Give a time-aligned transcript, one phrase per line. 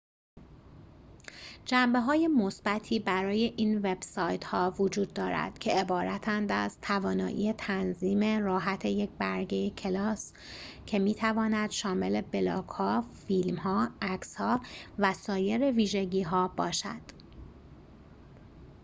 [1.65, 8.43] جنبه های مثبتی برای این وب سایت ها وجود دارد که عبارتند از توانایی تنظیم
[8.43, 10.33] راحت یک برگه کلاس
[10.85, 14.61] که می تواند شامل بلاگ ها فیلم ها عکس ها
[14.99, 17.01] و سایر ویژگی ها باشد